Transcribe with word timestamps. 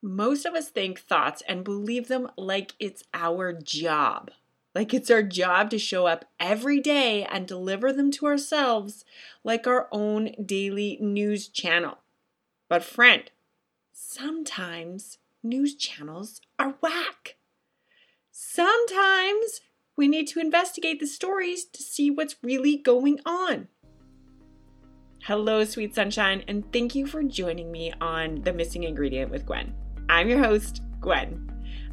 Most 0.00 0.46
of 0.46 0.54
us 0.54 0.68
think 0.68 1.00
thoughts 1.00 1.42
and 1.48 1.64
believe 1.64 2.06
them 2.06 2.30
like 2.36 2.74
it's 2.78 3.02
our 3.12 3.52
job. 3.52 4.30
Like 4.74 4.94
it's 4.94 5.10
our 5.10 5.24
job 5.24 5.70
to 5.70 5.78
show 5.78 6.06
up 6.06 6.24
every 6.38 6.78
day 6.78 7.24
and 7.24 7.48
deliver 7.48 7.92
them 7.92 8.12
to 8.12 8.26
ourselves 8.26 9.04
like 9.42 9.66
our 9.66 9.88
own 9.90 10.34
daily 10.44 10.98
news 11.00 11.48
channel. 11.48 11.98
But, 12.68 12.84
friend, 12.84 13.28
sometimes 13.92 15.18
news 15.42 15.74
channels 15.74 16.40
are 16.60 16.76
whack. 16.80 17.36
Sometimes 18.30 19.62
we 19.96 20.06
need 20.06 20.28
to 20.28 20.38
investigate 20.38 21.00
the 21.00 21.08
stories 21.08 21.64
to 21.64 21.82
see 21.82 22.08
what's 22.08 22.36
really 22.40 22.76
going 22.76 23.18
on. 23.26 23.66
Hello, 25.24 25.64
sweet 25.64 25.92
sunshine, 25.96 26.44
and 26.46 26.72
thank 26.72 26.94
you 26.94 27.04
for 27.04 27.24
joining 27.24 27.72
me 27.72 27.92
on 28.00 28.42
The 28.42 28.52
Missing 28.52 28.84
Ingredient 28.84 29.32
with 29.32 29.44
Gwen. 29.44 29.74
I'm 30.08 30.28
your 30.28 30.38
host, 30.38 30.82
Gwen. 31.00 31.44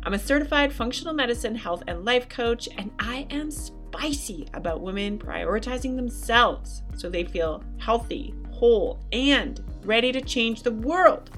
I'm 0.03 0.13
a 0.13 0.20
certified 0.20 0.71
functional 0.71 1.13
medicine, 1.13 1.55
health, 1.55 1.84
and 1.88 2.05
life 2.05 2.30
coach, 2.30 2.70
and 2.77 2.91
I 2.99 3.27
am 3.30 3.52
spicy 3.52 4.48
about 4.53 4.81
women 4.81 5.20
prioritizing 5.20 5.95
themselves 5.95 6.84
so 6.95 7.09
they 7.09 7.26
feel 7.26 7.63
healthy, 7.77 8.34
whole, 8.52 8.99
and 9.12 9.62
ready 9.84 10.12
to 10.12 10.21
change 10.21 10.63
the 10.63 10.71
world. 10.71 11.31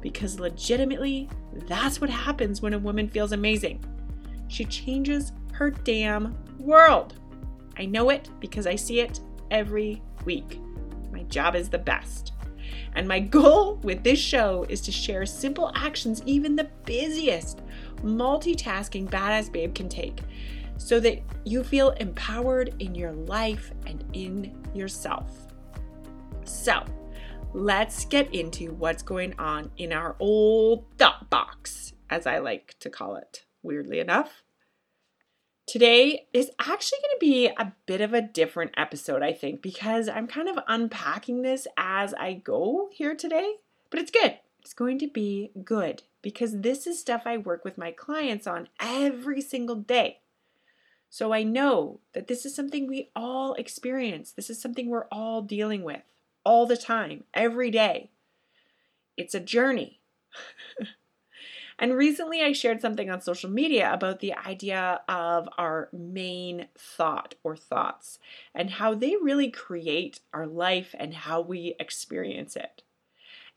Because 0.00 0.38
legitimately, 0.38 1.28
that's 1.66 2.00
what 2.00 2.10
happens 2.10 2.62
when 2.62 2.74
a 2.74 2.78
woman 2.78 3.08
feels 3.08 3.32
amazing. 3.32 3.82
She 4.48 4.64
changes 4.64 5.32
her 5.52 5.70
damn 5.70 6.36
world. 6.58 7.18
I 7.78 7.86
know 7.86 8.10
it 8.10 8.30
because 8.40 8.66
I 8.66 8.76
see 8.76 9.00
it 9.00 9.20
every 9.50 10.02
week. 10.24 10.60
My 11.10 11.22
job 11.24 11.56
is 11.56 11.68
the 11.68 11.78
best. 11.78 12.32
And 12.94 13.06
my 13.06 13.20
goal 13.20 13.76
with 13.76 14.02
this 14.02 14.18
show 14.18 14.66
is 14.68 14.80
to 14.82 14.92
share 14.92 15.24
simple 15.26 15.72
actions 15.74 16.22
even 16.26 16.56
the 16.56 16.68
busiest, 16.84 17.60
multitasking 18.02 19.08
badass 19.08 19.50
babe 19.52 19.74
can 19.74 19.88
take 19.88 20.20
so 20.76 20.98
that 21.00 21.20
you 21.44 21.62
feel 21.62 21.90
empowered 21.90 22.74
in 22.78 22.94
your 22.94 23.12
life 23.12 23.70
and 23.86 24.04
in 24.14 24.56
yourself. 24.74 25.46
So, 26.44 26.84
let's 27.52 28.06
get 28.06 28.34
into 28.34 28.72
what's 28.72 29.02
going 29.02 29.34
on 29.38 29.70
in 29.76 29.92
our 29.92 30.16
old 30.18 30.86
thought 30.96 31.28
box, 31.28 31.92
as 32.08 32.26
I 32.26 32.38
like 32.38 32.76
to 32.80 32.90
call 32.90 33.16
it, 33.16 33.44
weirdly 33.62 34.00
enough. 34.00 34.42
Today 35.70 36.26
is 36.32 36.50
actually 36.58 36.98
going 36.98 37.14
to 37.14 37.20
be 37.20 37.46
a 37.46 37.72
bit 37.86 38.00
of 38.00 38.12
a 38.12 38.20
different 38.20 38.72
episode, 38.76 39.22
I 39.22 39.32
think, 39.32 39.62
because 39.62 40.08
I'm 40.08 40.26
kind 40.26 40.48
of 40.48 40.58
unpacking 40.66 41.42
this 41.42 41.68
as 41.76 42.12
I 42.14 42.32
go 42.32 42.88
here 42.92 43.14
today, 43.14 43.54
but 43.88 44.00
it's 44.00 44.10
good. 44.10 44.36
It's 44.62 44.72
going 44.72 44.98
to 44.98 45.06
be 45.06 45.52
good 45.62 46.02
because 46.22 46.62
this 46.62 46.88
is 46.88 46.98
stuff 46.98 47.22
I 47.24 47.36
work 47.36 47.64
with 47.64 47.78
my 47.78 47.92
clients 47.92 48.48
on 48.48 48.68
every 48.80 49.40
single 49.40 49.76
day. 49.76 50.18
So 51.08 51.32
I 51.32 51.44
know 51.44 52.00
that 52.14 52.26
this 52.26 52.44
is 52.44 52.52
something 52.52 52.88
we 52.88 53.10
all 53.14 53.54
experience. 53.54 54.32
This 54.32 54.50
is 54.50 54.60
something 54.60 54.90
we're 54.90 55.06
all 55.12 55.40
dealing 55.40 55.84
with 55.84 56.02
all 56.44 56.66
the 56.66 56.76
time, 56.76 57.22
every 57.32 57.70
day. 57.70 58.10
It's 59.16 59.36
a 59.36 59.40
journey. 59.40 60.00
And 61.80 61.96
recently 61.96 62.42
I 62.42 62.52
shared 62.52 62.82
something 62.82 63.08
on 63.10 63.22
social 63.22 63.48
media 63.48 63.90
about 63.90 64.20
the 64.20 64.34
idea 64.34 65.00
of 65.08 65.48
our 65.56 65.88
main 65.94 66.68
thought 66.76 67.36
or 67.42 67.56
thoughts 67.56 68.18
and 68.54 68.68
how 68.68 68.94
they 68.94 69.16
really 69.20 69.50
create 69.50 70.20
our 70.34 70.46
life 70.46 70.94
and 70.98 71.14
how 71.14 71.40
we 71.40 71.74
experience 71.80 72.54
it. 72.54 72.82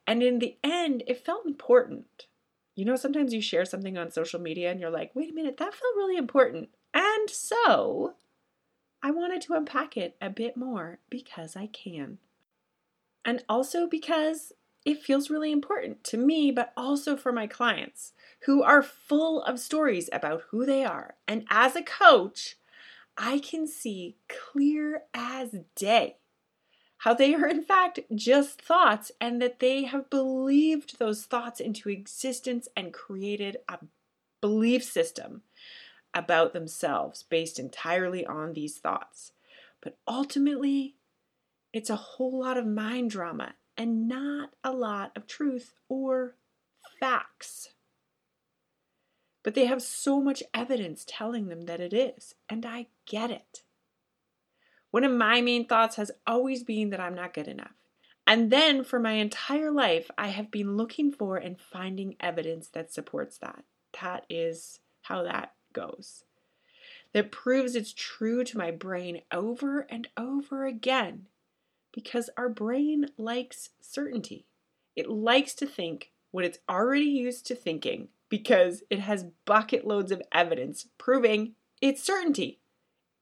And 0.07 0.23
in 0.23 0.39
the 0.39 0.55
end, 0.63 1.03
it 1.05 1.25
felt 1.25 1.45
important. 1.45 2.27
You 2.75 2.85
know, 2.85 2.95
sometimes 2.95 3.33
you 3.33 3.41
share 3.41 3.65
something 3.65 3.97
on 3.97 4.09
social 4.09 4.39
media 4.39 4.71
and 4.71 4.79
you're 4.79 4.89
like, 4.89 5.11
wait 5.13 5.31
a 5.31 5.33
minute, 5.33 5.57
that 5.57 5.73
felt 5.73 5.95
really 5.97 6.17
important. 6.17 6.69
And 6.93 7.29
so 7.29 8.13
I 9.03 9.11
wanted 9.11 9.41
to 9.43 9.53
unpack 9.53 9.97
it 9.97 10.15
a 10.21 10.29
bit 10.29 10.55
more 10.55 10.99
because 11.09 11.57
I 11.57 11.67
can. 11.67 12.19
And 13.25 13.43
also 13.49 13.85
because 13.85 14.53
it 14.85 15.01
feels 15.01 15.29
really 15.29 15.51
important 15.51 16.03
to 16.05 16.17
me, 16.17 16.51
but 16.51 16.73
also 16.75 17.15
for 17.15 17.31
my 17.31 17.47
clients 17.47 18.13
who 18.45 18.61
are 18.61 18.83
full 18.83 19.41
of 19.43 19.59
stories 19.59 20.09
about 20.11 20.43
who 20.49 20.65
they 20.65 20.83
are. 20.83 21.15
And 21.27 21.45
as 21.49 21.75
a 21.75 21.81
coach, 21.81 22.57
I 23.17 23.39
can 23.39 23.67
see 23.67 24.17
clear 24.27 25.03
as 25.13 25.55
day 25.75 26.17
how 26.97 27.13
they 27.13 27.33
are, 27.35 27.47
in 27.47 27.63
fact, 27.63 27.99
just 28.15 28.61
thoughts 28.61 29.11
and 29.19 29.41
that 29.41 29.59
they 29.59 29.83
have 29.83 30.09
believed 30.09 30.99
those 30.99 31.23
thoughts 31.23 31.59
into 31.59 31.89
existence 31.89 32.67
and 32.77 32.93
created 32.93 33.57
a 33.67 33.79
belief 34.41 34.83
system 34.83 35.41
about 36.13 36.53
themselves 36.53 37.23
based 37.23 37.59
entirely 37.59 38.25
on 38.25 38.53
these 38.53 38.77
thoughts. 38.77 39.33
But 39.81 39.97
ultimately, 40.07 40.95
it's 41.73 41.89
a 41.89 41.95
whole 41.95 42.39
lot 42.39 42.57
of 42.57 42.65
mind 42.65 43.11
drama 43.11 43.55
and 43.77 44.07
not 44.07 44.51
a 44.63 44.71
lot 44.71 45.11
of 45.15 45.27
truth 45.27 45.73
or 45.89 46.35
facts. 46.99 47.69
But 49.43 49.55
they 49.55 49.65
have 49.65 49.81
so 49.81 50.21
much 50.21 50.43
evidence 50.53 51.03
telling 51.07 51.47
them 51.47 51.61
that 51.61 51.81
it 51.81 51.93
is, 51.93 52.35
and 52.49 52.65
I 52.65 52.87
get 53.05 53.29
it. 53.29 53.63
One 54.91 55.03
of 55.03 55.11
my 55.11 55.41
main 55.41 55.65
thoughts 55.65 55.95
has 55.97 56.11
always 56.25 56.63
been 56.63 56.91
that 56.91 56.99
I'm 56.99 57.15
not 57.15 57.33
good 57.33 57.47
enough. 57.47 57.73
And 58.25 58.51
then 58.51 58.83
for 58.83 58.99
my 58.99 59.13
entire 59.13 59.71
life, 59.71 60.09
I 60.17 60.27
have 60.27 60.49
been 60.49 60.77
looking 60.77 61.11
for 61.11 61.35
and 61.35 61.59
finding 61.59 62.15
evidence 62.19 62.67
that 62.69 62.93
supports 62.93 63.37
that. 63.39 63.65
That 64.01 64.25
is 64.29 64.79
how 65.01 65.23
that 65.23 65.53
goes. 65.73 66.23
That 67.11 67.31
proves 67.31 67.75
it's 67.75 67.93
true 67.93 68.43
to 68.45 68.57
my 68.57 68.71
brain 68.71 69.21
over 69.31 69.81
and 69.89 70.07
over 70.15 70.65
again 70.65 71.27
because 71.93 72.29
our 72.35 72.49
brain 72.49 73.07
likes 73.17 73.69
certainty. 73.79 74.45
It 74.95 75.09
likes 75.09 75.53
to 75.55 75.65
think 75.65 76.11
what 76.31 76.43
it's 76.43 76.59
already 76.67 77.05
used 77.05 77.45
to 77.47 77.55
thinking 77.55 78.09
because 78.27 78.83
it 78.89 78.99
has 78.99 79.27
bucket 79.45 79.85
loads 79.85 80.11
of 80.11 80.21
evidence 80.31 80.87
proving 80.97 81.53
its 81.81 82.03
certainty. 82.03 82.59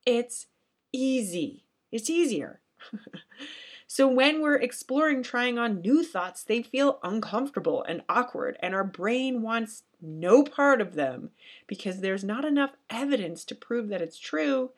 It's 0.05 0.47
easy. 0.93 1.65
It's 1.91 2.09
easier. 2.09 2.61
so 3.87 4.07
when 4.07 4.41
we're 4.41 4.55
exploring 4.55 5.21
trying 5.21 5.59
on 5.59 5.81
new 5.81 6.03
thoughts, 6.03 6.43
they 6.43 6.61
feel 6.61 6.99
uncomfortable 7.03 7.83
and 7.83 8.01
awkward, 8.07 8.57
and 8.61 8.73
our 8.73 8.85
brain 8.85 9.41
wants 9.41 9.83
no 10.01 10.43
part 10.43 10.79
of 10.79 10.95
them 10.95 11.31
because 11.67 11.99
there's 11.99 12.23
not 12.23 12.45
enough 12.45 12.71
evidence 12.89 13.43
to 13.45 13.55
prove 13.55 13.89
that 13.89 14.01
it's 14.01 14.17
true. 14.17 14.71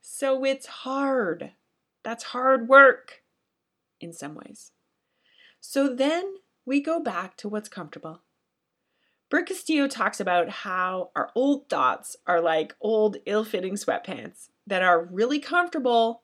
So 0.00 0.44
it's 0.44 0.66
hard. 0.66 1.50
That's 2.02 2.24
hard 2.24 2.68
work 2.68 3.20
in 4.00 4.12
some 4.12 4.34
ways. 4.34 4.72
So 5.60 5.94
then 5.94 6.36
we 6.64 6.80
go 6.80 7.00
back 7.00 7.36
to 7.38 7.48
what's 7.48 7.68
comfortable. 7.68 8.22
Brooke 9.28 9.46
Castillo 9.46 9.86
talks 9.86 10.18
about 10.18 10.48
how 10.48 11.10
our 11.14 11.30
old 11.36 11.68
thoughts 11.68 12.16
are 12.26 12.40
like 12.40 12.74
old, 12.80 13.18
ill 13.26 13.44
fitting 13.44 13.74
sweatpants 13.74 14.48
that 14.66 14.82
are 14.82 15.04
really 15.04 15.38
comfortable, 15.38 16.22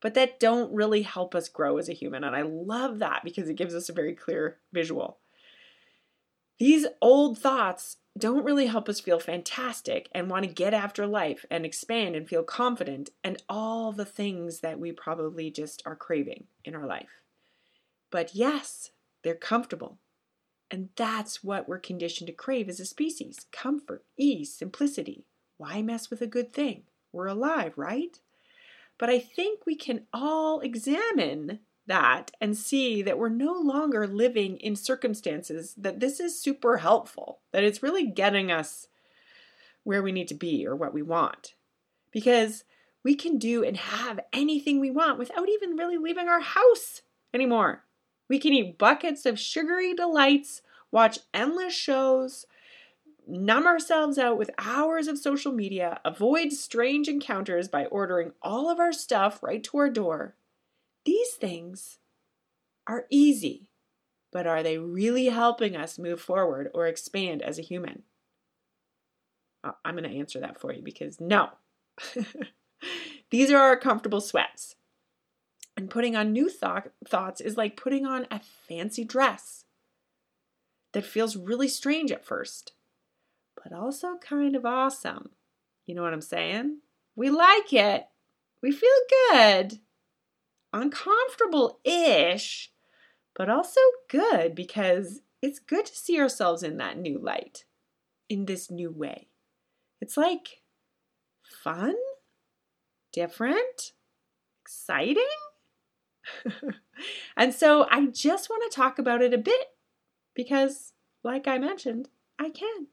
but 0.00 0.14
that 0.14 0.40
don't 0.40 0.72
really 0.72 1.02
help 1.02 1.34
us 1.34 1.48
grow 1.48 1.76
as 1.76 1.90
a 1.90 1.94
human. 1.94 2.24
And 2.24 2.34
I 2.34 2.42
love 2.42 3.00
that 3.00 3.22
because 3.22 3.48
it 3.48 3.56
gives 3.56 3.74
us 3.74 3.90
a 3.90 3.92
very 3.94 4.14
clear 4.14 4.58
visual. 4.72 5.18
These 6.58 6.86
old 7.02 7.38
thoughts 7.38 7.98
don't 8.18 8.44
really 8.44 8.66
help 8.66 8.88
us 8.88 9.00
feel 9.00 9.20
fantastic 9.20 10.08
and 10.12 10.30
want 10.30 10.44
to 10.44 10.52
get 10.52 10.74
after 10.74 11.06
life 11.06 11.44
and 11.50 11.64
expand 11.64 12.16
and 12.16 12.28
feel 12.28 12.42
confident 12.42 13.10
and 13.22 13.42
all 13.48 13.92
the 13.92 14.04
things 14.04 14.60
that 14.60 14.78
we 14.78 14.92
probably 14.92 15.50
just 15.50 15.82
are 15.86 15.96
craving 15.96 16.44
in 16.64 16.74
our 16.74 16.86
life. 16.86 17.22
But 18.10 18.34
yes, 18.34 18.90
they're 19.22 19.34
comfortable. 19.34 19.98
And 20.70 20.90
that's 20.96 21.42
what 21.42 21.68
we're 21.68 21.78
conditioned 21.78 22.26
to 22.26 22.32
crave 22.32 22.68
as 22.68 22.80
a 22.80 22.84
species 22.84 23.46
comfort, 23.52 24.04
ease, 24.16 24.54
simplicity. 24.54 25.24
Why 25.56 25.82
mess 25.82 26.10
with 26.10 26.20
a 26.20 26.26
good 26.26 26.52
thing? 26.52 26.82
We're 27.12 27.26
alive, 27.26 27.72
right? 27.76 28.18
But 28.98 29.10
I 29.10 29.18
think 29.18 29.64
we 29.64 29.76
can 29.76 30.06
all 30.12 30.60
examine 30.60 31.60
that 31.88 32.30
and 32.40 32.56
see 32.56 33.02
that 33.02 33.18
we're 33.18 33.28
no 33.28 33.52
longer 33.52 34.06
living 34.06 34.56
in 34.58 34.76
circumstances 34.76 35.74
that 35.76 36.00
this 36.00 36.20
is 36.20 36.40
super 36.40 36.78
helpful, 36.78 37.40
that 37.52 37.64
it's 37.64 37.82
really 37.82 38.06
getting 38.06 38.52
us 38.52 38.86
where 39.84 40.02
we 40.02 40.12
need 40.12 40.28
to 40.28 40.34
be 40.34 40.66
or 40.66 40.76
what 40.76 40.94
we 40.94 41.02
want. 41.02 41.54
Because 42.12 42.64
we 43.02 43.14
can 43.14 43.38
do 43.38 43.64
and 43.64 43.76
have 43.76 44.20
anything 44.32 44.80
we 44.80 44.90
want 44.90 45.18
without 45.18 45.48
even 45.48 45.76
really 45.76 45.98
leaving 45.98 46.28
our 46.28 46.40
house 46.40 47.02
anymore. 47.32 47.84
We 48.28 48.38
can 48.38 48.52
eat 48.52 48.78
buckets 48.78 49.24
of 49.24 49.38
sugary 49.38 49.94
delights, 49.94 50.62
watch 50.90 51.18
endless 51.32 51.74
shows, 51.74 52.46
numb 53.26 53.66
ourselves 53.66 54.18
out 54.18 54.38
with 54.38 54.50
hours 54.58 55.06
of 55.06 55.18
social 55.18 55.52
media, 55.52 56.00
avoid 56.04 56.52
strange 56.52 57.08
encounters 57.08 57.68
by 57.68 57.86
ordering 57.86 58.32
all 58.42 58.70
of 58.70 58.78
our 58.78 58.92
stuff 58.92 59.42
right 59.42 59.62
to 59.64 59.78
our 59.78 59.90
door, 59.90 60.34
these 61.08 61.30
things 61.36 62.00
are 62.86 63.06
easy. 63.08 63.66
but 64.30 64.46
are 64.46 64.62
they 64.62 64.76
really 64.76 65.30
helping 65.30 65.74
us 65.74 65.98
move 65.98 66.20
forward 66.20 66.70
or 66.74 66.86
expand 66.86 67.40
as 67.40 67.58
a 67.58 67.62
human? 67.62 68.02
Uh, 69.64 69.72
I'm 69.86 69.96
going 69.96 70.04
to 70.04 70.18
answer 70.18 70.38
that 70.40 70.60
for 70.60 70.70
you 70.70 70.82
because 70.82 71.18
no. 71.18 71.48
These 73.30 73.50
are 73.50 73.56
our 73.56 73.78
comfortable 73.78 74.20
sweats. 74.20 74.74
And 75.78 75.88
putting 75.88 76.14
on 76.14 76.30
new 76.30 76.50
thought, 76.50 76.90
thoughts 77.06 77.40
is 77.40 77.56
like 77.56 77.74
putting 77.74 78.04
on 78.04 78.26
a 78.30 78.38
fancy 78.68 79.02
dress 79.02 79.64
that 80.92 81.06
feels 81.06 81.34
really 81.34 81.68
strange 81.68 82.12
at 82.12 82.26
first, 82.26 82.72
but 83.62 83.72
also 83.72 84.18
kind 84.18 84.54
of 84.54 84.66
awesome. 84.66 85.30
You 85.86 85.94
know 85.94 86.02
what 86.02 86.12
I'm 86.12 86.20
saying? 86.20 86.80
We 87.16 87.30
like 87.30 87.72
it. 87.72 88.08
We 88.60 88.72
feel 88.72 88.90
good. 89.32 89.78
Uncomfortable 90.72 91.80
ish, 91.84 92.70
but 93.34 93.48
also 93.48 93.80
good 94.08 94.54
because 94.54 95.22
it's 95.40 95.58
good 95.58 95.86
to 95.86 95.96
see 95.96 96.20
ourselves 96.20 96.62
in 96.62 96.76
that 96.78 96.98
new 96.98 97.18
light, 97.18 97.64
in 98.28 98.46
this 98.46 98.70
new 98.70 98.90
way. 98.90 99.28
It's 100.00 100.16
like 100.16 100.62
fun, 101.42 101.94
different, 103.12 103.92
exciting. 104.62 105.24
and 107.36 107.54
so 107.54 107.86
I 107.90 108.06
just 108.06 108.50
want 108.50 108.70
to 108.70 108.76
talk 108.76 108.98
about 108.98 109.22
it 109.22 109.32
a 109.32 109.38
bit 109.38 109.68
because, 110.34 110.92
like 111.24 111.48
I 111.48 111.58
mentioned, 111.58 112.08
I 112.38 112.50
can. 112.50 112.88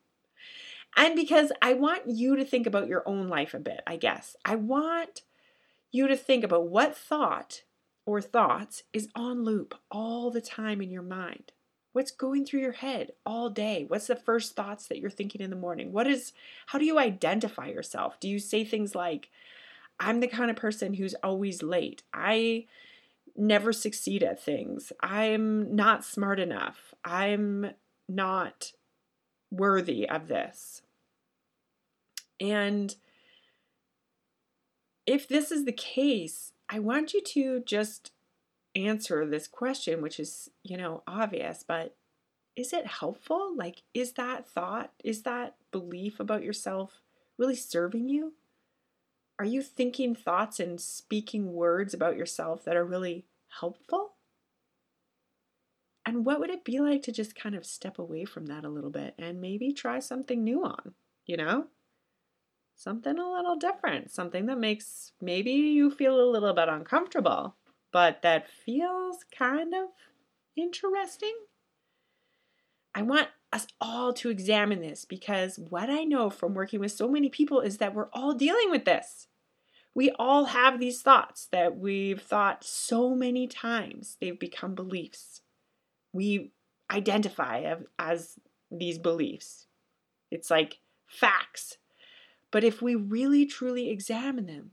And 0.95 1.15
because 1.15 1.51
I 1.61 1.73
want 1.73 2.03
you 2.07 2.37
to 2.37 2.45
think 2.45 2.67
about 2.67 2.87
your 2.87 3.03
own 3.05 3.27
life 3.27 3.53
a 3.53 3.59
bit, 3.59 3.81
I 3.85 3.97
guess. 3.97 4.35
I 4.45 4.55
want 4.55 5.23
you 5.91 6.07
to 6.07 6.17
think 6.17 6.43
about 6.43 6.67
what 6.67 6.97
thought 6.97 7.63
or 8.05 8.21
thoughts 8.21 8.83
is 8.93 9.09
on 9.15 9.43
loop 9.43 9.75
all 9.89 10.29
the 10.31 10.41
time 10.41 10.81
in 10.81 10.91
your 10.91 11.01
mind. 11.01 11.51
What's 11.93 12.11
going 12.11 12.45
through 12.45 12.59
your 12.59 12.73
head 12.73 13.11
all 13.25 13.49
day? 13.49 13.85
What's 13.87 14.07
the 14.07 14.15
first 14.15 14.55
thoughts 14.55 14.87
that 14.87 14.99
you're 14.99 15.09
thinking 15.09 15.41
in 15.41 15.49
the 15.49 15.55
morning? 15.55 15.93
What 15.93 16.07
is 16.07 16.33
how 16.67 16.77
do 16.77 16.85
you 16.85 16.99
identify 16.99 17.67
yourself? 17.67 18.19
Do 18.19 18.27
you 18.27 18.39
say 18.39 18.65
things 18.65 18.95
like 18.95 19.29
I'm 19.99 20.19
the 20.19 20.27
kind 20.27 20.51
of 20.51 20.57
person 20.57 20.93
who's 20.93 21.15
always 21.23 21.63
late. 21.63 22.03
I 22.13 22.65
never 23.35 23.73
succeed 23.73 24.23
at 24.23 24.43
things. 24.43 24.91
I'm 25.01 25.75
not 25.75 26.03
smart 26.03 26.39
enough. 26.39 26.93
I'm 27.03 27.71
not 28.07 28.71
worthy 29.51 30.07
of 30.07 30.27
this. 30.27 30.81
And 32.39 32.95
if 35.05 35.27
this 35.27 35.51
is 35.51 35.65
the 35.65 35.71
case, 35.71 36.51
I 36.69 36.79
want 36.79 37.13
you 37.13 37.21
to 37.21 37.59
just 37.61 38.11
answer 38.75 39.25
this 39.25 39.47
question, 39.47 40.01
which 40.01 40.19
is, 40.19 40.49
you 40.63 40.77
know, 40.77 41.03
obvious, 41.07 41.63
but 41.65 41.95
is 42.55 42.73
it 42.73 42.87
helpful? 42.87 43.53
Like, 43.55 43.83
is 43.93 44.13
that 44.13 44.47
thought, 44.47 44.91
is 45.03 45.23
that 45.23 45.55
belief 45.71 46.19
about 46.19 46.43
yourself 46.43 47.01
really 47.37 47.55
serving 47.55 48.09
you? 48.09 48.33
Are 49.37 49.45
you 49.45 49.61
thinking 49.61 50.15
thoughts 50.15 50.59
and 50.59 50.79
speaking 50.79 51.53
words 51.53 51.93
about 51.93 52.15
yourself 52.15 52.63
that 52.63 52.77
are 52.77 52.85
really 52.85 53.25
helpful? 53.59 54.13
And 56.05 56.25
what 56.25 56.39
would 56.39 56.49
it 56.49 56.63
be 56.63 56.79
like 56.79 57.01
to 57.03 57.11
just 57.11 57.35
kind 57.35 57.55
of 57.55 57.65
step 57.65 57.99
away 57.99 58.25
from 58.25 58.45
that 58.45 58.63
a 58.63 58.69
little 58.69 58.91
bit 58.91 59.15
and 59.17 59.41
maybe 59.41 59.73
try 59.73 59.99
something 59.99 60.43
new 60.43 60.63
on, 60.63 60.93
you 61.25 61.35
know? 61.35 61.67
Something 62.75 63.17
a 63.17 63.31
little 63.31 63.55
different, 63.55 64.11
something 64.11 64.45
that 64.47 64.57
makes 64.57 65.13
maybe 65.21 65.51
you 65.51 65.89
feel 65.89 66.19
a 66.19 66.29
little 66.29 66.53
bit 66.53 66.69
uncomfortable, 66.69 67.55
but 67.91 68.21
that 68.21 68.49
feels 68.49 69.25
kind 69.37 69.73
of 69.73 69.89
interesting. 70.55 71.33
I 72.93 73.01
want 73.01 73.29
us 73.51 73.67
all 73.79 74.13
to 74.13 74.29
examine 74.29 74.81
this 74.81 75.05
because 75.05 75.57
what 75.57 75.89
I 75.89 76.03
know 76.03 76.29
from 76.29 76.53
working 76.53 76.79
with 76.79 76.91
so 76.91 77.07
many 77.07 77.29
people 77.29 77.61
is 77.61 77.77
that 77.77 77.93
we're 77.93 78.09
all 78.13 78.33
dealing 78.33 78.69
with 78.69 78.85
this. 78.85 79.27
We 79.93 80.11
all 80.19 80.45
have 80.45 80.79
these 80.79 81.01
thoughts 81.01 81.47
that 81.53 81.77
we've 81.77 82.21
thought 82.21 82.65
so 82.65 83.15
many 83.15 83.47
times, 83.47 84.17
they've 84.19 84.37
become 84.37 84.75
beliefs. 84.75 85.41
We 86.11 86.51
identify 86.91 87.75
as 87.97 88.35
these 88.69 88.99
beliefs. 88.99 89.67
It's 90.31 90.51
like 90.51 90.79
facts 91.07 91.77
but 92.55 92.63
if 92.63 92.81
we 92.81 92.95
really 92.95 93.45
truly 93.45 93.89
examine 93.89 94.45
them, 94.45 94.71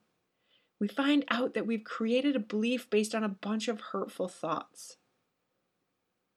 we 0.79 0.87
find 0.87 1.25
out 1.32 1.55
that 1.55 1.67
we've 1.67 1.82
created 1.82 2.37
a 2.37 2.38
belief 2.38 2.88
based 2.88 3.12
on 3.12 3.25
a 3.25 3.29
bunch 3.29 3.67
of 3.67 3.81
hurtful 3.81 4.29
thoughts, 4.29 4.99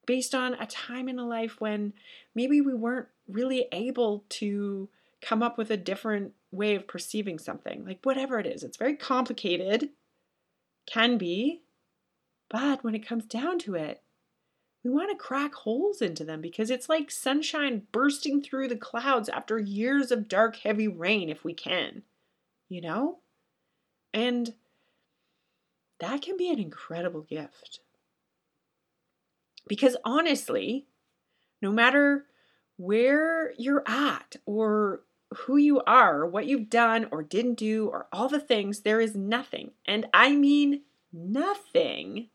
based 0.06 0.34
on 0.34 0.54
a 0.54 0.66
time 0.66 1.08
in 1.08 1.20
a 1.20 1.24
life 1.24 1.60
when 1.60 1.92
maybe 2.34 2.60
we 2.60 2.74
weren't 2.74 3.06
really 3.28 3.68
able 3.70 4.24
to 4.28 4.88
come 5.22 5.40
up 5.40 5.56
with 5.56 5.70
a 5.70 5.76
different 5.76 6.32
way 6.50 6.74
of 6.74 6.88
perceiving 6.88 7.38
something. 7.38 7.84
Like, 7.84 8.00
whatever 8.02 8.40
it 8.40 8.46
is, 8.48 8.64
it's 8.64 8.76
very 8.76 8.96
complicated, 8.96 9.90
can 10.84 11.16
be, 11.16 11.62
but 12.50 12.82
when 12.82 12.96
it 12.96 13.06
comes 13.06 13.24
down 13.24 13.60
to 13.60 13.76
it, 13.76 14.02
we 14.86 14.94
want 14.94 15.10
to 15.10 15.16
crack 15.16 15.54
holes 15.54 16.00
into 16.00 16.24
them 16.24 16.40
because 16.40 16.70
it's 16.70 16.88
like 16.88 17.10
sunshine 17.10 17.82
bursting 17.92 18.42
through 18.42 18.68
the 18.68 18.76
clouds 18.76 19.28
after 19.28 19.58
years 19.58 20.12
of 20.12 20.28
dark, 20.28 20.56
heavy 20.56 20.86
rain 20.86 21.28
if 21.28 21.44
we 21.44 21.54
can, 21.54 22.02
you 22.68 22.80
know? 22.80 23.18
And 24.14 24.54
that 25.98 26.22
can 26.22 26.36
be 26.36 26.50
an 26.50 26.58
incredible 26.58 27.22
gift. 27.22 27.80
Because 29.66 29.96
honestly, 30.04 30.86
no 31.60 31.72
matter 31.72 32.26
where 32.76 33.52
you're 33.58 33.82
at 33.86 34.36
or 34.46 35.02
who 35.34 35.56
you 35.56 35.80
are, 35.80 36.24
what 36.24 36.46
you've 36.46 36.70
done 36.70 37.08
or 37.10 37.22
didn't 37.22 37.54
do, 37.54 37.88
or 37.88 38.06
all 38.12 38.28
the 38.28 38.38
things, 38.38 38.80
there 38.80 39.00
is 39.00 39.16
nothing, 39.16 39.72
and 39.84 40.06
I 40.14 40.36
mean 40.36 40.82
nothing 41.12 42.28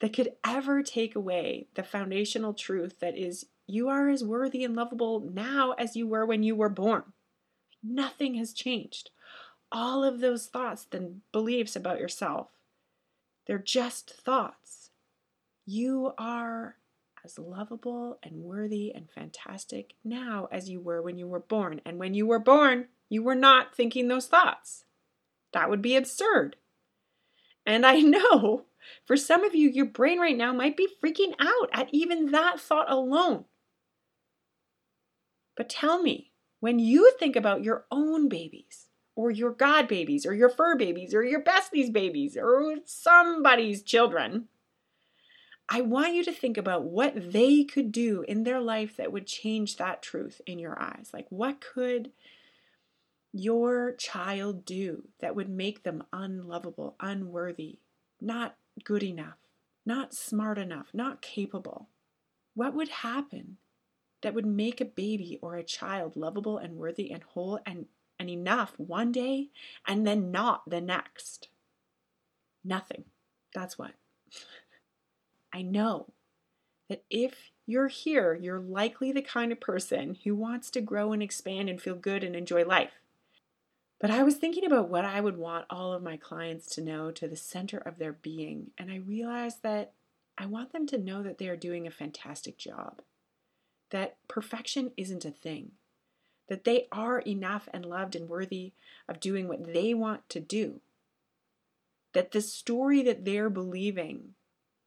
that 0.00 0.12
could 0.12 0.32
ever 0.46 0.82
take 0.82 1.14
away 1.14 1.68
the 1.74 1.82
foundational 1.82 2.54
truth 2.54 3.00
that 3.00 3.16
is 3.16 3.46
you 3.66 3.88
are 3.88 4.08
as 4.08 4.24
worthy 4.24 4.64
and 4.64 4.74
lovable 4.74 5.20
now 5.20 5.72
as 5.78 5.94
you 5.94 6.06
were 6.06 6.26
when 6.26 6.42
you 6.42 6.56
were 6.56 6.68
born. 6.68 7.04
Nothing 7.82 8.34
has 8.34 8.52
changed. 8.52 9.10
All 9.70 10.02
of 10.02 10.20
those 10.20 10.46
thoughts 10.46 10.86
and 10.92 11.20
beliefs 11.30 11.76
about 11.76 12.00
yourself, 12.00 12.48
they're 13.46 13.58
just 13.58 14.10
thoughts. 14.10 14.90
You 15.64 16.12
are 16.18 16.76
as 17.24 17.38
lovable 17.38 18.18
and 18.22 18.42
worthy 18.42 18.92
and 18.94 19.08
fantastic 19.10 19.94
now 20.02 20.48
as 20.50 20.68
you 20.68 20.80
were 20.80 21.00
when 21.02 21.18
you 21.18 21.28
were 21.28 21.40
born. 21.40 21.80
And 21.84 21.98
when 21.98 22.14
you 22.14 22.26
were 22.26 22.38
born, 22.38 22.88
you 23.08 23.22
were 23.22 23.34
not 23.34 23.74
thinking 23.74 24.08
those 24.08 24.26
thoughts. 24.26 24.84
That 25.52 25.68
would 25.70 25.82
be 25.82 25.96
absurd. 25.96 26.56
And 27.66 27.84
I 27.84 28.00
know 28.00 28.64
for 29.04 29.16
some 29.16 29.44
of 29.44 29.54
you, 29.54 29.68
your 29.68 29.86
brain 29.86 30.18
right 30.18 30.36
now 30.36 30.52
might 30.52 30.76
be 30.76 30.88
freaking 31.02 31.34
out 31.38 31.68
at 31.72 31.88
even 31.92 32.30
that 32.30 32.60
thought 32.60 32.90
alone. 32.90 33.44
But 35.56 35.68
tell 35.68 36.02
me, 36.02 36.32
when 36.60 36.78
you 36.78 37.12
think 37.18 37.36
about 37.36 37.64
your 37.64 37.86
own 37.90 38.28
babies, 38.28 38.86
or 39.16 39.30
your 39.30 39.50
god 39.50 39.88
babies, 39.88 40.24
or 40.24 40.32
your 40.32 40.48
fur 40.48 40.76
babies, 40.76 41.14
or 41.14 41.22
your 41.22 41.42
bestie's 41.42 41.90
babies, 41.90 42.36
or 42.36 42.76
somebody's 42.84 43.82
children, 43.82 44.48
I 45.68 45.82
want 45.82 46.14
you 46.14 46.24
to 46.24 46.32
think 46.32 46.56
about 46.56 46.84
what 46.84 47.32
they 47.32 47.62
could 47.64 47.92
do 47.92 48.22
in 48.26 48.42
their 48.42 48.60
life 48.60 48.96
that 48.96 49.12
would 49.12 49.26
change 49.26 49.76
that 49.76 50.02
truth 50.02 50.40
in 50.46 50.58
your 50.58 50.80
eyes. 50.80 51.10
Like, 51.12 51.26
what 51.28 51.60
could 51.60 52.10
your 53.32 53.92
child 53.92 54.64
do 54.64 55.04
that 55.20 55.36
would 55.36 55.48
make 55.48 55.84
them 55.84 56.02
unlovable, 56.12 56.96
unworthy, 56.98 57.78
not 58.20 58.56
good 58.84 59.02
enough, 59.02 59.38
not 59.84 60.14
smart 60.14 60.58
enough, 60.58 60.88
not 60.92 61.22
capable? 61.22 61.88
What 62.54 62.74
would 62.74 62.88
happen 62.88 63.58
that 64.22 64.34
would 64.34 64.46
make 64.46 64.80
a 64.80 64.84
baby 64.84 65.38
or 65.42 65.56
a 65.56 65.62
child 65.62 66.16
lovable 66.16 66.58
and 66.58 66.76
worthy 66.76 67.10
and 67.10 67.22
whole 67.22 67.60
and, 67.64 67.86
and 68.18 68.28
enough 68.28 68.74
one 68.76 69.12
day 69.12 69.48
and 69.86 70.06
then 70.06 70.30
not 70.30 70.68
the 70.68 70.80
next? 70.80 71.48
Nothing. 72.64 73.04
That's 73.54 73.78
what. 73.78 73.92
I 75.52 75.62
know 75.62 76.12
that 76.88 77.04
if 77.10 77.50
you're 77.66 77.88
here, 77.88 78.34
you're 78.34 78.60
likely 78.60 79.12
the 79.12 79.22
kind 79.22 79.52
of 79.52 79.60
person 79.60 80.18
who 80.24 80.34
wants 80.34 80.70
to 80.70 80.80
grow 80.80 81.12
and 81.12 81.22
expand 81.22 81.68
and 81.68 81.80
feel 81.80 81.94
good 81.94 82.24
and 82.24 82.34
enjoy 82.34 82.64
life. 82.64 82.92
But 84.00 84.10
I 84.10 84.22
was 84.22 84.36
thinking 84.36 84.64
about 84.64 84.88
what 84.88 85.04
I 85.04 85.20
would 85.20 85.36
want 85.36 85.66
all 85.68 85.92
of 85.92 86.02
my 86.02 86.16
clients 86.16 86.66
to 86.74 86.80
know 86.80 87.10
to 87.10 87.28
the 87.28 87.36
center 87.36 87.76
of 87.76 87.98
their 87.98 88.14
being, 88.14 88.70
and 88.78 88.90
I 88.90 88.96
realized 88.96 89.62
that 89.62 89.92
I 90.38 90.46
want 90.46 90.72
them 90.72 90.86
to 90.86 90.98
know 90.98 91.22
that 91.22 91.36
they 91.36 91.48
are 91.48 91.56
doing 91.56 91.86
a 91.86 91.90
fantastic 91.90 92.56
job, 92.56 93.02
that 93.90 94.16
perfection 94.26 94.92
isn't 94.96 95.26
a 95.26 95.30
thing, 95.30 95.72
that 96.48 96.64
they 96.64 96.88
are 96.90 97.18
enough 97.18 97.68
and 97.74 97.84
loved 97.84 98.16
and 98.16 98.26
worthy 98.26 98.72
of 99.06 99.20
doing 99.20 99.48
what 99.48 99.74
they 99.74 99.92
want 99.92 100.26
to 100.30 100.40
do, 100.40 100.80
that 102.14 102.32
the 102.32 102.40
story 102.40 103.02
that 103.02 103.26
they're 103.26 103.50
believing 103.50 104.34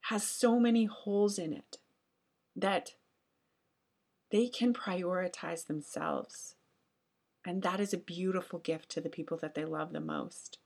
has 0.08 0.24
so 0.24 0.60
many 0.60 0.86
holes 0.86 1.38
in 1.38 1.54
it, 1.54 1.78
that 2.56 2.96
they 4.32 4.48
can 4.48 4.74
prioritize 4.74 5.68
themselves. 5.68 6.56
And 7.46 7.62
that 7.64 7.80
is 7.80 7.94
a 7.94 7.98
beautiful 7.98 8.60
gift 8.60 8.90
to 8.90 9.02
the 9.02 9.10
people 9.10 9.38
that 9.38 9.54
they 9.54 9.66
love 9.66 9.92
the 9.92 10.00
most. 10.00 10.60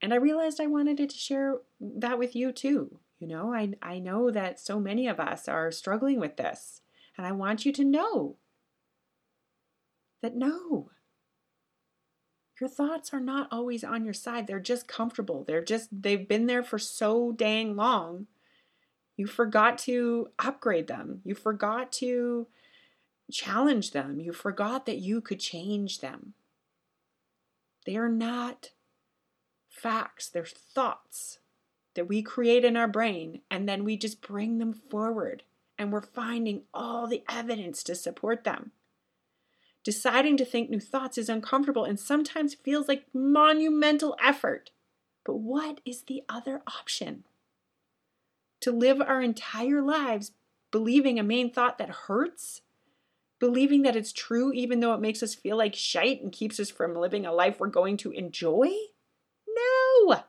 And 0.00 0.12
I 0.12 0.16
realized 0.16 0.60
I 0.60 0.66
wanted 0.66 0.96
to 0.96 1.16
share 1.16 1.56
that 1.80 2.18
with 2.18 2.36
you 2.36 2.52
too. 2.52 3.00
You 3.18 3.26
know, 3.26 3.52
I, 3.52 3.74
I 3.82 3.98
know 3.98 4.30
that 4.30 4.60
so 4.60 4.78
many 4.78 5.08
of 5.08 5.18
us 5.18 5.48
are 5.48 5.72
struggling 5.72 6.20
with 6.20 6.36
this. 6.36 6.82
And 7.16 7.26
I 7.26 7.32
want 7.32 7.66
you 7.66 7.72
to 7.72 7.84
know 7.84 8.36
that 10.22 10.36
no, 10.36 10.90
your 12.60 12.68
thoughts 12.68 13.12
are 13.12 13.20
not 13.20 13.48
always 13.50 13.82
on 13.82 14.04
your 14.04 14.14
side. 14.14 14.46
They're 14.46 14.60
just 14.60 14.86
comfortable. 14.88 15.44
They're 15.44 15.64
just, 15.64 15.88
they've 15.90 16.28
been 16.28 16.46
there 16.46 16.62
for 16.62 16.78
so 16.78 17.32
dang 17.32 17.76
long. 17.76 18.26
You 19.16 19.26
forgot 19.26 19.78
to 19.78 20.28
upgrade 20.38 20.86
them. 20.86 21.22
You 21.24 21.34
forgot 21.34 21.90
to 21.94 22.46
challenge 23.30 23.92
them. 23.92 24.20
You 24.20 24.32
forgot 24.32 24.86
that 24.86 24.98
you 24.98 25.20
could 25.20 25.40
change 25.40 26.00
them. 26.00 26.34
They 27.86 27.96
are 27.96 28.08
not 28.08 28.70
facts, 29.68 30.28
they're 30.28 30.44
thoughts 30.44 31.38
that 31.94 32.08
we 32.08 32.22
create 32.22 32.64
in 32.64 32.76
our 32.76 32.88
brain, 32.88 33.40
and 33.50 33.68
then 33.68 33.84
we 33.84 33.96
just 33.96 34.20
bring 34.20 34.58
them 34.58 34.72
forward, 34.72 35.42
and 35.78 35.92
we're 35.92 36.02
finding 36.02 36.62
all 36.72 37.06
the 37.06 37.24
evidence 37.28 37.82
to 37.84 37.94
support 37.94 38.44
them. 38.44 38.72
Deciding 39.84 40.36
to 40.36 40.44
think 40.44 40.68
new 40.68 40.80
thoughts 40.80 41.16
is 41.16 41.28
uncomfortable 41.28 41.84
and 41.84 41.98
sometimes 41.98 42.54
feels 42.54 42.88
like 42.88 43.06
monumental 43.14 44.16
effort. 44.22 44.70
But 45.24 45.36
what 45.36 45.80
is 45.84 46.02
the 46.02 46.22
other 46.28 46.62
option? 46.66 47.24
To 48.60 48.72
live 48.72 49.00
our 49.00 49.22
entire 49.22 49.80
lives 49.80 50.32
believing 50.70 51.18
a 51.18 51.22
main 51.22 51.50
thought 51.50 51.78
that 51.78 51.88
hurts? 51.88 52.62
Believing 53.40 53.82
that 53.82 53.96
it's 53.96 54.12
true 54.12 54.52
even 54.52 54.80
though 54.80 54.94
it 54.94 55.00
makes 55.00 55.22
us 55.22 55.34
feel 55.34 55.56
like 55.56 55.74
shite 55.74 56.22
and 56.22 56.32
keeps 56.32 56.58
us 56.58 56.70
from 56.70 56.96
living 56.96 57.24
a 57.24 57.32
life 57.32 57.60
we're 57.60 57.68
going 57.68 57.96
to 57.98 58.10
enjoy? 58.10 58.68
No! 59.48 60.22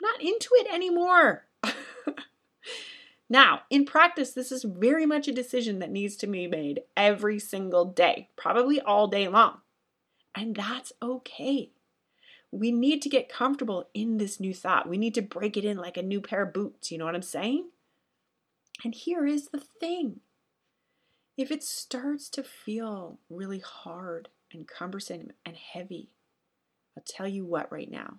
Not 0.00 0.20
into 0.20 0.48
it 0.54 0.72
anymore. 0.72 1.46
Now, 3.28 3.62
in 3.70 3.84
practice, 3.84 4.32
this 4.32 4.52
is 4.52 4.64
very 4.64 5.06
much 5.06 5.28
a 5.28 5.32
decision 5.32 5.78
that 5.78 5.90
needs 5.90 6.16
to 6.16 6.26
be 6.26 6.46
made 6.46 6.82
every 6.96 7.38
single 7.38 7.84
day, 7.84 8.28
probably 8.36 8.80
all 8.80 9.08
day 9.08 9.28
long. 9.28 9.58
And 10.34 10.54
that's 10.54 10.92
okay. 11.02 11.70
We 12.50 12.70
need 12.70 13.02
to 13.02 13.08
get 13.08 13.28
comfortable 13.28 13.88
in 13.94 14.18
this 14.18 14.38
new 14.38 14.52
thought. 14.52 14.88
We 14.88 14.98
need 14.98 15.14
to 15.14 15.22
break 15.22 15.56
it 15.56 15.64
in 15.64 15.78
like 15.78 15.96
a 15.96 16.02
new 16.02 16.20
pair 16.20 16.42
of 16.42 16.52
boots. 16.52 16.92
You 16.92 16.98
know 16.98 17.06
what 17.06 17.14
I'm 17.14 17.22
saying? 17.22 17.70
And 18.84 18.94
here 18.94 19.26
is 19.26 19.48
the 19.48 19.60
thing 19.80 20.20
if 21.36 21.50
it 21.50 21.62
starts 21.62 22.28
to 22.30 22.42
feel 22.42 23.18
really 23.28 23.60
hard 23.60 24.28
and 24.52 24.68
cumbersome 24.68 25.32
and 25.44 25.56
heavy, 25.56 26.10
I'll 26.96 27.04
tell 27.06 27.26
you 27.26 27.44
what 27.44 27.72
right 27.72 27.90
now 27.90 28.18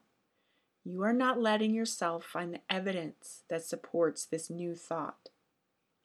you 0.84 1.02
are 1.02 1.14
not 1.14 1.42
letting 1.42 1.74
yourself 1.74 2.26
find 2.26 2.54
the 2.54 2.62
evidence 2.70 3.42
that 3.50 3.64
supports 3.64 4.26
this 4.26 4.50
new 4.50 4.76
thought. 4.76 5.30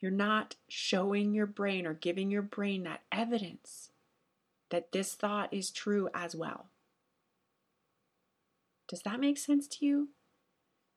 You're 0.01 0.11
not 0.11 0.57
showing 0.69 1.35
your 1.35 1.47
brain 1.47 1.87
or 1.87 1.93
giving 1.93 2.31
your 2.31 2.43
brain 2.43 2.85
that 2.85 3.03
evidence 3.13 3.91
that 4.71 4.93
this 4.93 5.15
thought 5.15 5.53
is 5.53 5.71
true 5.71 6.09
as 6.15 6.35
well. 6.35 6.67
Does 8.89 9.03
that 9.03 9.21
make 9.21 9.37
sense 9.37 9.69
to 9.69 9.85
you? 9.85 10.09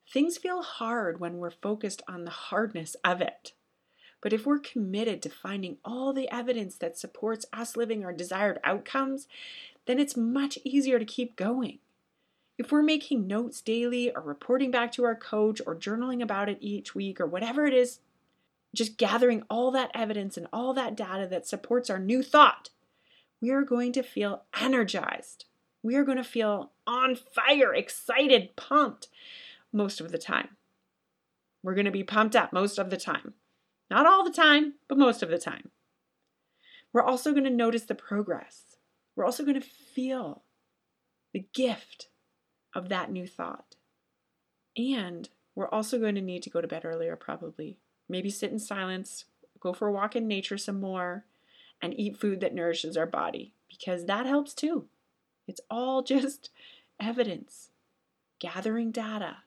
Things 0.10 0.38
feel 0.38 0.62
hard 0.62 1.20
when 1.20 1.38
we're 1.38 1.52
focused 1.52 2.02
on 2.08 2.24
the 2.24 2.32
hardness 2.32 2.96
of 3.04 3.20
it. 3.20 3.54
But 4.24 4.32
if 4.32 4.46
we're 4.46 4.60
committed 4.60 5.22
to 5.22 5.30
finding 5.30 5.80
all 5.84 6.14
the 6.14 6.32
evidence 6.34 6.78
that 6.78 6.98
supports 6.98 7.46
us 7.52 7.76
living 7.76 8.06
our 8.06 8.14
desired 8.14 8.58
outcomes, 8.64 9.28
then 9.86 10.00
it's 10.00 10.16
much 10.16 10.58
easier 10.64 10.98
to 10.98 11.04
keep 11.04 11.36
going. 11.36 11.80
If 12.58 12.72
we're 12.72 12.84
making 12.84 13.28
notes 13.28 13.60
daily 13.60 14.16
or 14.16 14.22
reporting 14.22 14.72
back 14.72 14.94
to 14.94 15.04
our 15.04 15.16
coach 15.16 15.62
or 15.68 15.76
journaling 15.76 16.24
about 16.24 16.48
it 16.48 16.58
each 16.62 16.96
week 16.96 17.20
or 17.20 17.26
whatever 17.26 17.66
it 17.66 17.74
is, 17.74 18.00
just 18.74 18.98
gathering 18.98 19.44
all 19.50 19.72
that 19.72 19.92
evidence 19.94 20.38
and 20.38 20.48
all 20.54 20.74
that 20.74 20.96
data 20.96 21.28
that 21.28 21.46
supports 21.46 21.90
our 21.90 22.00
new 22.00 22.24
thought, 22.24 22.70
we 23.42 23.50
are 23.50 23.64
going 23.64 23.92
to 23.92 24.04
feel 24.04 24.44
energized. 24.58 25.46
We 25.84 25.98
are 25.98 26.06
going 26.06 26.18
to 26.18 26.24
feel 26.24 26.72
on 26.88 27.18
fire, 27.18 27.74
excited, 27.74 28.56
pumped 28.56 29.10
most 29.74 30.00
of 30.00 30.14
the 30.14 30.18
time. 30.18 30.56
We're 31.62 31.76
going 31.76 31.86
to 31.86 31.92
be 31.92 32.06
pumped 32.06 32.38
up 32.38 32.54
most 32.54 32.80
of 32.80 32.90
the 32.90 32.96
time. 32.96 33.34
Not 33.94 34.08
all 34.08 34.24
the 34.24 34.32
time, 34.32 34.74
but 34.88 34.98
most 34.98 35.22
of 35.22 35.30
the 35.30 35.38
time. 35.38 35.70
We're 36.92 37.04
also 37.04 37.32
going 37.32 37.44
to 37.44 37.52
notice 37.52 37.84
the 37.84 37.94
progress. 37.94 38.78
We're 39.16 39.24
also 39.24 39.44
going 39.44 39.62
to 39.62 39.62
feel 39.62 40.42
the 41.32 41.46
gift 41.54 42.08
of 42.74 42.90
that 42.90 43.12
new 43.12 43.28
thought. 43.28 43.76
And 44.76 45.30
we're 45.54 45.70
also 45.70 46.00
going 46.00 46.16
to 46.16 46.22
need 46.22 46.42
to 46.42 46.50
go 46.50 46.60
to 46.60 46.68
bed 46.68 46.86
earlier, 46.86 47.16
probably. 47.16 47.78
Maybe 48.10 48.32
sit 48.32 48.52
in 48.52 48.58
silence, 48.58 49.26
go 49.60 49.74
for 49.74 49.90
a 49.90 49.92
walk 49.92 50.16
in 50.16 50.28
nature 50.28 50.58
some 50.58 50.82
more, 50.82 51.26
and 51.80 51.94
eat 51.96 52.18
food 52.18 52.42
that 52.42 52.56
nourishes 52.56 52.98
our 52.98 53.06
body 53.06 53.54
because 53.70 54.08
that 54.08 54.26
helps 54.26 54.56
too. 54.56 54.86
It's 55.48 55.62
all 55.70 56.02
just 56.02 56.50
evidence, 57.00 57.70
gathering 58.40 58.90
data, 58.90 59.44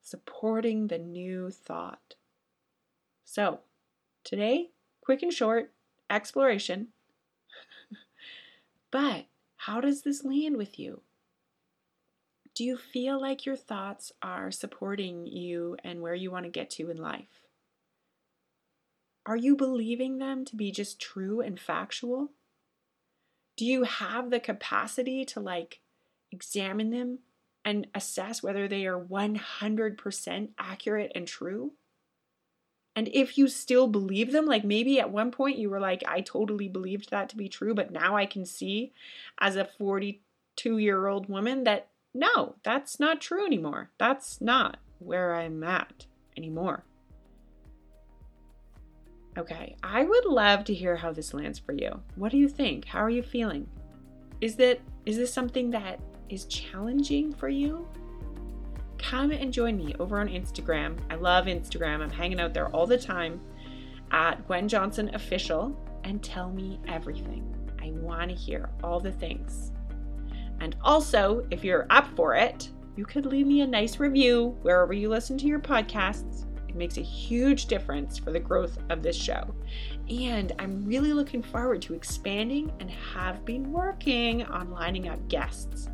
supporting 0.00 0.86
the 0.86 0.96
new 0.98 1.50
thought. 1.50 2.14
So, 3.26 3.60
today, 4.26 4.70
quick 5.00 5.22
and 5.22 5.32
short 5.32 5.72
exploration. 6.10 6.88
but 8.90 9.26
how 9.56 9.80
does 9.80 10.02
this 10.02 10.24
land 10.24 10.58
with 10.58 10.78
you? 10.78 11.00
Do 12.54 12.64
you 12.64 12.76
feel 12.76 13.20
like 13.20 13.46
your 13.46 13.56
thoughts 13.56 14.12
are 14.22 14.50
supporting 14.50 15.26
you 15.26 15.76
and 15.84 16.00
where 16.00 16.14
you 16.14 16.30
want 16.30 16.44
to 16.44 16.50
get 16.50 16.70
to 16.70 16.90
in 16.90 16.96
life? 16.96 17.42
Are 19.26 19.36
you 19.36 19.56
believing 19.56 20.18
them 20.18 20.44
to 20.46 20.56
be 20.56 20.70
just 20.70 21.00
true 21.00 21.40
and 21.40 21.58
factual? 21.60 22.30
Do 23.56 23.64
you 23.64 23.84
have 23.84 24.30
the 24.30 24.40
capacity 24.40 25.24
to 25.26 25.40
like 25.40 25.80
examine 26.32 26.90
them 26.90 27.20
and 27.64 27.88
assess 27.94 28.42
whether 28.42 28.68
they 28.68 28.86
are 28.86 28.98
100% 28.98 30.48
accurate 30.58 31.12
and 31.14 31.26
true? 31.26 31.72
And 32.96 33.08
if 33.12 33.36
you 33.36 33.46
still 33.46 33.86
believe 33.86 34.32
them, 34.32 34.46
like 34.46 34.64
maybe 34.64 34.98
at 34.98 35.10
one 35.10 35.30
point 35.30 35.58
you 35.58 35.68
were 35.68 35.78
like, 35.78 36.02
I 36.08 36.22
totally 36.22 36.66
believed 36.66 37.10
that 37.10 37.28
to 37.28 37.36
be 37.36 37.48
true, 37.48 37.74
but 37.74 37.92
now 37.92 38.16
I 38.16 38.24
can 38.24 38.46
see 38.46 38.92
as 39.38 39.54
a 39.54 39.66
42 39.66 40.78
year 40.78 41.06
old 41.06 41.28
woman 41.28 41.64
that 41.64 41.88
no, 42.14 42.54
that's 42.62 42.98
not 42.98 43.20
true 43.20 43.44
anymore. 43.44 43.90
That's 43.98 44.40
not 44.40 44.78
where 44.98 45.34
I'm 45.34 45.62
at 45.62 46.06
anymore. 46.38 46.84
Okay, 49.36 49.76
I 49.82 50.04
would 50.04 50.24
love 50.24 50.64
to 50.64 50.74
hear 50.74 50.96
how 50.96 51.12
this 51.12 51.34
lands 51.34 51.58
for 51.58 51.74
you. 51.74 52.00
What 52.14 52.32
do 52.32 52.38
you 52.38 52.48
think? 52.48 52.86
How 52.86 53.00
are 53.00 53.10
you 53.10 53.22
feeling? 53.22 53.68
Is 54.40 54.56
that 54.56 54.80
is 55.04 55.18
this 55.18 55.32
something 55.32 55.70
that 55.70 56.00
is 56.30 56.46
challenging 56.46 57.34
for 57.34 57.50
you? 57.50 57.86
Come 58.98 59.30
and 59.30 59.52
join 59.52 59.76
me 59.76 59.94
over 59.98 60.20
on 60.20 60.28
Instagram. 60.28 60.98
I 61.10 61.16
love 61.16 61.46
Instagram. 61.46 62.00
I'm 62.00 62.10
hanging 62.10 62.40
out 62.40 62.54
there 62.54 62.68
all 62.68 62.86
the 62.86 62.98
time 62.98 63.40
at 64.10 64.46
Gwen 64.46 64.68
Johnson 64.68 65.14
Official 65.14 65.76
and 66.04 66.22
tell 66.22 66.50
me 66.50 66.80
everything. 66.88 67.54
I 67.80 67.90
want 67.90 68.30
to 68.30 68.36
hear 68.36 68.70
all 68.82 69.00
the 69.00 69.12
things. 69.12 69.72
And 70.60 70.76
also, 70.82 71.46
if 71.50 71.62
you're 71.62 71.86
up 71.90 72.08
for 72.16 72.34
it, 72.34 72.70
you 72.96 73.04
could 73.04 73.26
leave 73.26 73.46
me 73.46 73.60
a 73.60 73.66
nice 73.66 74.00
review 74.00 74.56
wherever 74.62 74.92
you 74.92 75.08
listen 75.08 75.36
to 75.38 75.46
your 75.46 75.58
podcasts. 75.58 76.46
It 76.68 76.74
makes 76.74 76.96
a 76.96 77.02
huge 77.02 77.66
difference 77.66 78.18
for 78.18 78.32
the 78.32 78.40
growth 78.40 78.78
of 78.88 79.02
this 79.02 79.16
show. 79.16 79.54
And 80.08 80.52
I'm 80.58 80.84
really 80.84 81.12
looking 81.12 81.42
forward 81.42 81.82
to 81.82 81.94
expanding 81.94 82.72
and 82.80 82.90
have 82.90 83.44
been 83.44 83.70
working 83.70 84.44
on 84.44 84.70
lining 84.70 85.08
up 85.08 85.28
guests 85.28 85.90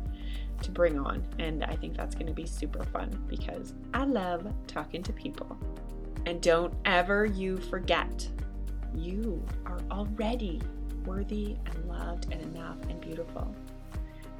to 0.63 0.71
bring 0.71 0.99
on. 0.99 1.23
And 1.39 1.63
I 1.63 1.75
think 1.75 1.95
that's 1.95 2.15
going 2.15 2.27
to 2.27 2.33
be 2.33 2.45
super 2.45 2.83
fun 2.85 3.23
because 3.27 3.73
I 3.93 4.05
love 4.05 4.51
talking 4.67 5.03
to 5.03 5.13
people. 5.13 5.57
And 6.25 6.41
don't 6.41 6.73
ever 6.85 7.25
you 7.25 7.57
forget, 7.57 8.27
you 8.95 9.45
are 9.65 9.79
already 9.91 10.61
worthy 11.05 11.57
and 11.65 11.85
loved 11.87 12.31
and 12.31 12.41
enough 12.41 12.77
and 12.89 12.99
beautiful 13.01 13.53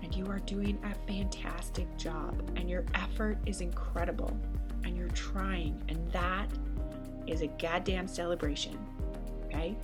and 0.03 0.13
you 0.13 0.25
are 0.27 0.39
doing 0.39 0.77
a 0.84 1.08
fantastic 1.08 1.88
job, 1.98 2.51
and 2.58 2.70
your 2.70 2.86
effort 2.94 3.38
is 3.46 3.62
incredible, 3.62 4.38
and 4.84 4.98
you're 4.98 5.08
trying, 5.10 5.82
and 5.88 6.12
that 6.12 6.48
is 7.25 7.42
a 7.42 7.48
goddamn 7.48 8.08
celebration. 8.08 8.77
Okay? 9.46 9.75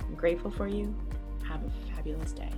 I'm 0.00 0.14
grateful 0.16 0.50
for 0.50 0.66
you. 0.66 0.94
Have 1.48 1.62
a 1.64 1.94
fabulous 1.94 2.32
day. 2.32 2.50